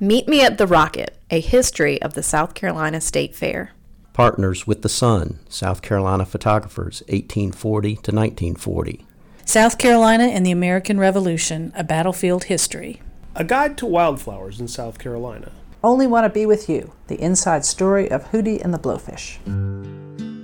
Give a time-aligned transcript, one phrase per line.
[0.00, 3.72] Meet Me at the Rocket, a history of the South Carolina State Fair.
[4.12, 9.04] Partners with the Sun, South Carolina Photographers, 1840 to 1940.
[9.44, 13.02] South Carolina and the American Revolution, a battlefield history.
[13.34, 15.50] A Guide to Wildflowers in South Carolina.
[15.82, 19.38] Only Want to Be With You, the inside story of Hootie and the Blowfish.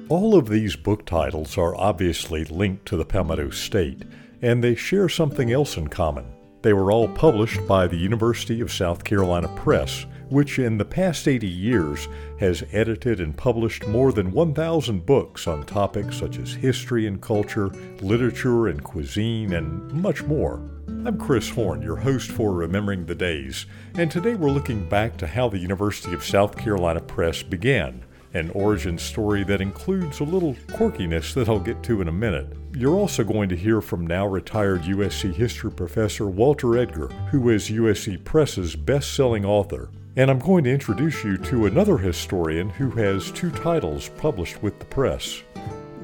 [0.09, 4.03] All of these book titles are obviously linked to the Palmetto State,
[4.43, 6.34] and they share something else in common.
[6.65, 11.29] They were all published by the University of South Carolina Press, which in the past
[11.29, 12.09] 80 years
[12.41, 17.69] has edited and published more than 1,000 books on topics such as history and culture,
[18.01, 20.63] literature and cuisine, and much more.
[21.05, 25.27] I'm Chris Horn, your host for Remembering the Days, and today we're looking back to
[25.27, 28.03] how the University of South Carolina Press began
[28.35, 32.57] an origin story that includes a little quirkiness that I'll get to in a minute.
[32.75, 37.71] You're also going to hear from now retired USC history professor Walter Edgar, who is
[37.71, 39.91] USC Press's best selling author.
[40.17, 44.79] And I'm going to introduce you to another historian who has two titles published with
[44.79, 45.43] the press.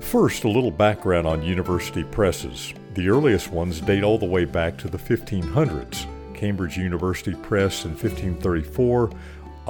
[0.01, 2.73] First, a little background on university presses.
[2.95, 6.06] The earliest ones date all the way back to the 1500s.
[6.34, 9.11] Cambridge University Press in 1534,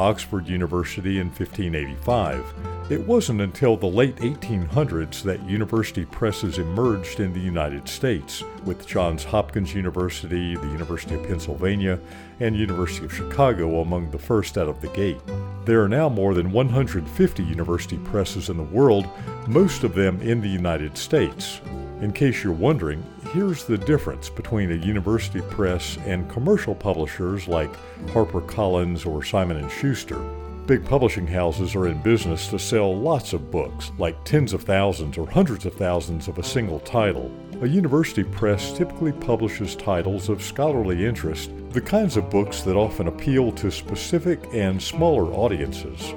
[0.00, 2.42] Oxford University in 1585.
[2.88, 8.86] It wasn't until the late 1800s that university presses emerged in the United States, with
[8.86, 12.00] Johns Hopkins University, the University of Pennsylvania,
[12.40, 15.20] and University of Chicago among the first out of the gate.
[15.66, 19.06] There are now more than 150 university presses in the world,
[19.48, 21.60] most of them in the United States.
[22.00, 27.70] In case you're wondering, here's the difference between a university press and commercial publishers like
[28.06, 30.18] HarperCollins or Simon & Schuster.
[30.66, 35.16] Big publishing houses are in business to sell lots of books, like tens of thousands
[35.16, 37.30] or hundreds of thousands of a single title.
[37.62, 43.06] A university press typically publishes titles of scholarly interest, the kinds of books that often
[43.06, 46.14] appeal to specific and smaller audiences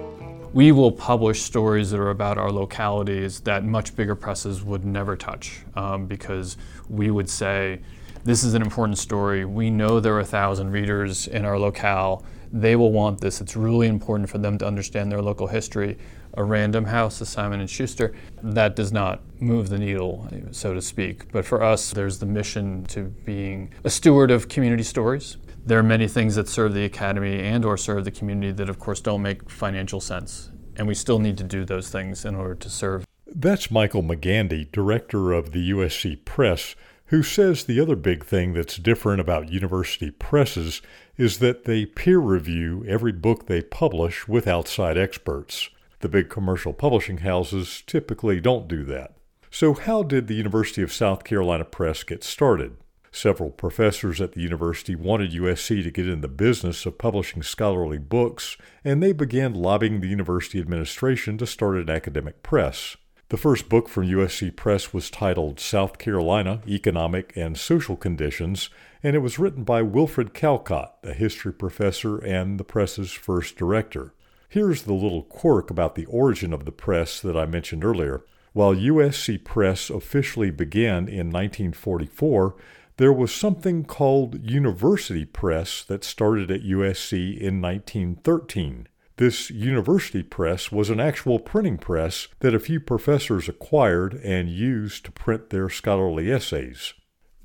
[0.54, 5.16] we will publish stories that are about our localities that much bigger presses would never
[5.16, 6.58] touch um, because
[6.90, 7.80] we would say,
[8.24, 9.46] this is an important story.
[9.46, 12.24] We know there are a thousand readers in our locale.
[12.54, 13.42] They will want this.
[13.42, 15.98] It's really important for them to understand their local history.
[16.36, 18.14] A random house, a Simon and Schuster,
[18.44, 21.32] that does not move the needle, so to speak.
[21.32, 25.84] But for us, there's the mission to being a steward of community stories there are
[25.84, 29.22] many things that serve the academy and or serve the community that of course don't
[29.22, 30.52] make financial sense.
[30.76, 33.06] And we still need to do those things in order to serve.
[33.28, 36.76] That's michael mcgandy director of the usc press
[37.08, 40.82] who says the other big thing that's different about university presses
[41.18, 45.70] is that they peer review every book they publish with outside experts.
[46.00, 49.16] The big commercial publishing houses typically don't do that.
[49.52, 52.78] So how did the university of south carolina press get started
[53.16, 58.00] Several professors at the university wanted USC to get in the business of publishing scholarly
[58.00, 62.98] books, and they began lobbying the university administration to start an academic press.
[63.30, 68.72] The first book from USC Press was titled South Carolina Economic and Social Conditions,
[69.04, 74.16] and it was written by Wilfrid Callcott, a history professor and the press's first director.
[74.50, 78.26] Here's the little quirk about the origin of the press that I mentioned earlier.
[78.54, 82.56] While USC Press officially began in 1944,
[82.98, 88.88] there was something called University Press that started at USC in 1913.
[89.18, 95.06] This university press was an actual printing press that a few professors acquired and used
[95.06, 96.94] to print their scholarly essays.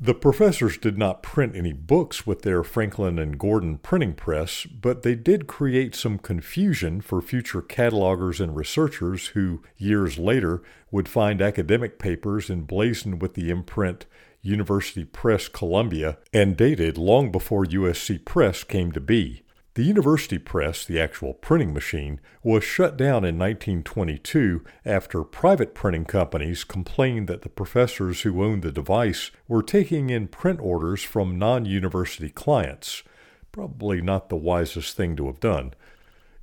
[0.01, 5.03] The professors did not print any books with their Franklin and Gordon printing press, but
[5.03, 11.43] they did create some confusion for future catalogers and researchers who, years later, would find
[11.43, 14.07] academic papers emblazoned with the imprint
[14.43, 19.43] University Press Columbia, and dated long before USC Press came to be.
[19.79, 26.05] The University Press, the actual printing machine, was shut down in 1922 after private printing
[26.05, 31.39] companies complained that the professors who owned the device were taking in print orders from
[31.39, 33.05] non university clients.
[33.53, 35.75] Probably not the wisest thing to have done.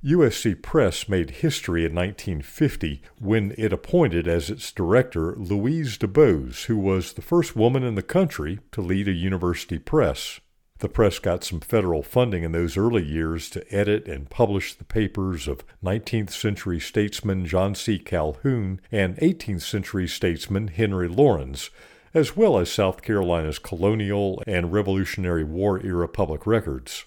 [0.04, 6.76] USC Press made history in 1950 when it appointed as its director Louise DuBose, who
[6.76, 10.38] was the first woman in the country to lead a university press.
[10.80, 14.84] The press got some federal funding in those early years to edit and publish the
[14.84, 17.98] papers of 19th century statesman John C.
[17.98, 21.70] Calhoun and 18th century statesman Henry Laurens,
[22.12, 27.06] as well as South Carolina's colonial and Revolutionary War era public records.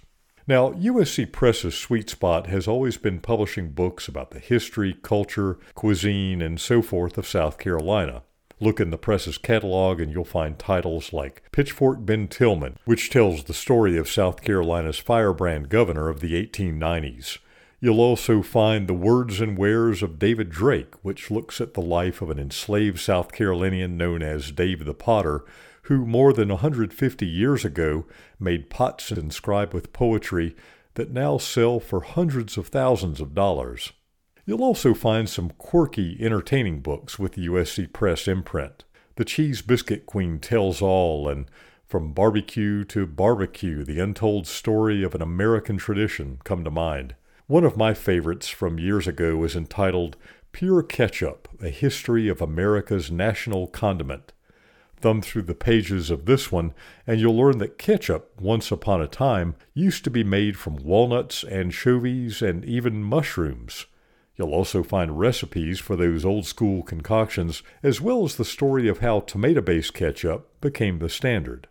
[0.49, 6.41] Now, USC Press's sweet spot has always been publishing books about the history, culture, cuisine,
[6.41, 8.23] and so forth of South Carolina.
[8.59, 13.43] Look in the press's catalog and you'll find titles like Pitchfork Ben Tillman, which tells
[13.43, 17.37] the story of South Carolina's firebrand governor of the 1890s.
[17.79, 22.23] You'll also find The Words and Wares of David Drake, which looks at the life
[22.23, 25.45] of an enslaved South Carolinian known as Dave the Potter,
[25.83, 28.05] who more than 150 years ago
[28.39, 30.55] made pots inscribed with poetry
[30.95, 33.93] that now sell for hundreds of thousands of dollars.
[34.45, 38.83] You'll also find some quirky, entertaining books with the USC Press imprint.
[39.15, 41.45] The Cheese Biscuit Queen Tells All and
[41.85, 47.15] From Barbecue to Barbecue, the untold story of an American tradition come to mind.
[47.47, 50.17] One of my favorites from years ago is entitled
[50.51, 54.33] Pure Ketchup, A History of America's National Condiment.
[55.01, 56.73] Thumb through the pages of this one,
[57.07, 61.43] and you'll learn that ketchup, once upon a time, used to be made from walnuts,
[61.45, 63.85] anchovies, and even mushrooms.
[64.35, 68.99] You'll also find recipes for those old school concoctions, as well as the story of
[68.99, 71.67] how tomato based ketchup became the standard.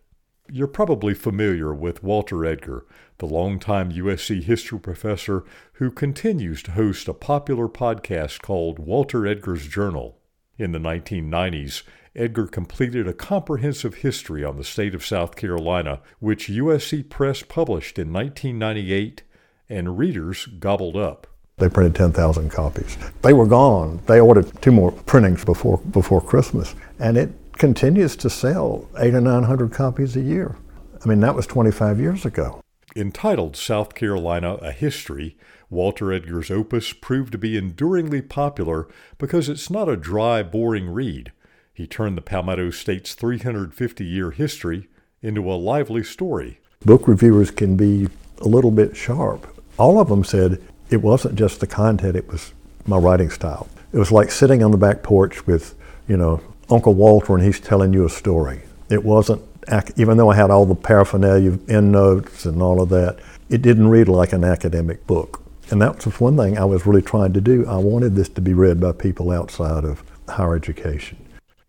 [0.50, 2.86] You're probably familiar with Walter Edgar,
[3.19, 5.44] the longtime USC history professor
[5.75, 10.19] who continues to host a popular podcast called Walter Edgar's Journal.
[10.56, 11.82] In the 1990s,
[12.18, 17.96] Edgar completed a comprehensive history on the state of South Carolina, which USC Press published
[17.96, 19.22] in 1998
[19.68, 21.28] and readers gobbled up.
[21.58, 22.98] They printed 10,000 copies.
[23.22, 24.00] They were gone.
[24.06, 29.20] They ordered two more printings before, before Christmas, and it continues to sell eight or
[29.20, 30.56] 900 copies a year.
[31.04, 32.60] I mean, that was 25 years ago.
[32.96, 35.36] Entitled South Carolina A History,
[35.70, 38.88] Walter Edgar's opus proved to be enduringly popular
[39.18, 41.30] because it's not a dry, boring read.
[41.78, 44.88] He turned the Palmetto State's 350 year history
[45.22, 46.58] into a lively story.
[46.84, 48.08] Book reviewers can be
[48.38, 49.46] a little bit sharp.
[49.78, 50.60] All of them said
[50.90, 52.52] it wasn't just the content, it was
[52.84, 53.69] my writing style.
[53.92, 55.76] It was like sitting on the back porch with,
[56.08, 58.62] you know, Uncle Walter and he's telling you a story.
[58.90, 59.40] It wasn't,
[59.96, 63.20] even though I had all the paraphernalia, endnotes and all of that,
[63.50, 65.44] it didn't read like an academic book.
[65.70, 67.64] And that was one thing I was really trying to do.
[67.69, 71.19] I wanted this to be read by people outside of higher education.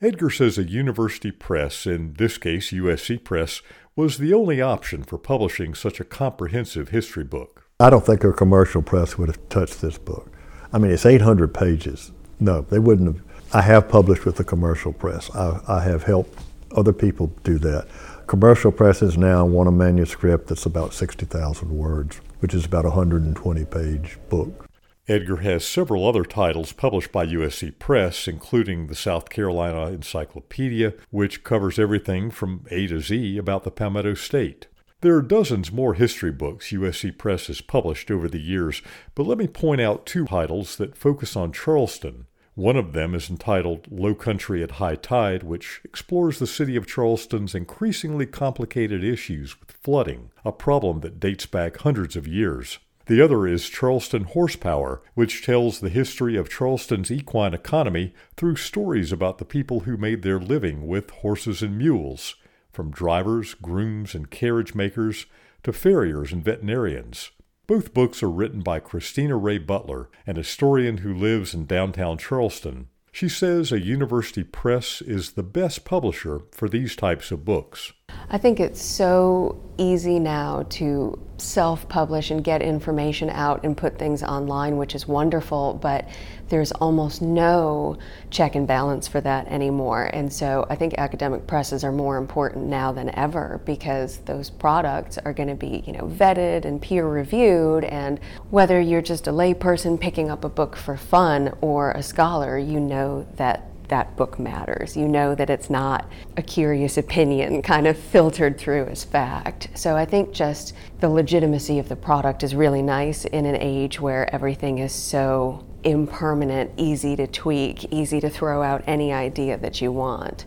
[0.01, 3.61] Edgar says a university press, in this case USC Press,
[3.97, 7.65] was the only option for publishing such a comprehensive history book.
[7.81, 10.31] I don't think a commercial press would have touched this book.
[10.71, 12.13] I mean, it's 800 pages.
[12.39, 13.25] No, they wouldn't have.
[13.51, 15.29] I have published with the commercial press.
[15.35, 16.39] I, I have helped
[16.77, 17.89] other people do that.
[18.25, 23.65] Commercial presses now want a manuscript that's about 60,000 words, which is about a 120
[23.65, 24.68] page book.
[25.09, 31.43] Edgar has several other titles published by USC Press, including the South Carolina Encyclopedia, which
[31.43, 34.67] covers everything from A to Z about the Palmetto State.
[35.01, 38.83] There are dozens more history books USC Press has published over the years,
[39.15, 42.27] but let me point out two titles that focus on Charleston.
[42.53, 46.85] One of them is entitled Low Country at High Tide, which explores the city of
[46.85, 52.77] Charleston's increasingly complicated issues with flooding, a problem that dates back hundreds of years.
[53.09, 59.11] The other is Charleston Horsepower, which tells the history of Charleston's equine economy through stories
[59.11, 62.35] about the people who made their living with horses and mules
[62.71, 65.25] from drivers, grooms, and carriage makers
[65.63, 67.31] to farriers and veterinarians.
[67.65, 72.89] Both books are written by Christina Rae Butler, an historian who lives in downtown Charleston.
[73.11, 77.91] She says a university press is the best publisher for these types of books.
[78.29, 83.97] I think it's so easy now to self publish and get information out and put
[83.97, 86.07] things online, which is wonderful, but
[86.49, 87.97] there's almost no
[88.29, 90.09] check and balance for that anymore.
[90.13, 95.17] And so I think academic presses are more important now than ever because those products
[95.19, 99.31] are going to be, you know, vetted and peer reviewed and whether you're just a
[99.31, 104.39] layperson picking up a book for fun or a scholar, you know that that book
[104.39, 104.95] matters.
[104.95, 109.69] You know that it's not a curious opinion kind of filtered through as fact.
[109.75, 113.99] So I think just the legitimacy of the product is really nice in an age
[113.99, 119.81] where everything is so impermanent, easy to tweak, easy to throw out any idea that
[119.81, 120.45] you want.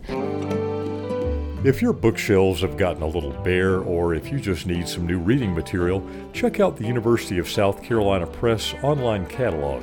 [1.65, 5.17] If your bookshelves have gotten a little bare, or if you just need some new
[5.17, 9.81] reading material, check out the University of South Carolina Press online catalog.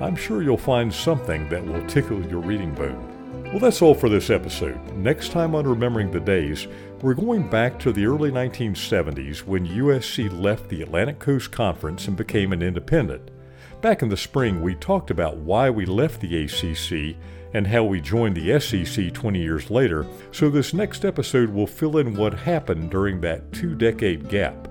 [0.00, 3.18] I'm sure you'll find something that will tickle your reading bone.
[3.50, 4.78] Well, that's all for this episode.
[4.94, 6.68] Next time on Remembering the Days,
[7.02, 12.16] we're going back to the early 1970s when USC left the Atlantic Coast Conference and
[12.16, 13.32] became an independent.
[13.80, 17.16] Back in the spring, we talked about why we left the ACC
[17.52, 21.98] and how we joined the SEC 20 years later, so this next episode will fill
[21.98, 24.68] in what happened during that two decade gap.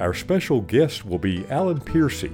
[0.00, 2.32] Our special guest will be Alan Piercy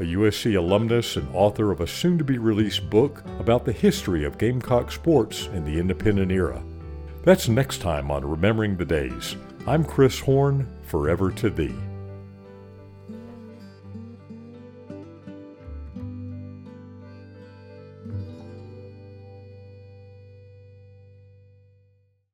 [0.00, 4.24] a USC alumnus and author of a soon to be released book about the history
[4.24, 6.62] of Gamecock sports in the independent era.
[7.22, 9.36] That's next time on Remembering the Days.
[9.66, 11.74] I'm Chris Horn, forever to thee.